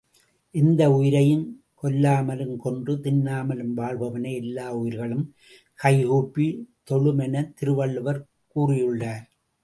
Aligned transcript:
எந்த 0.51 0.91
உயிரையும் 0.91 1.63
கொல்லாமலும் 1.83 2.57
கொன்று 2.57 2.95
தின்னாமலும் 2.95 3.73
வாழ்பவனை 3.73 4.35
எல்லா 4.35 4.71
உயிர்களும் 4.71 5.35
கைகூப்பித் 5.83 6.63
தொழும் 6.83 7.19
எனத் 7.19 7.55
திருவள்ளுவர் 7.55 8.25
கூறியுள்ளார். 8.55 9.27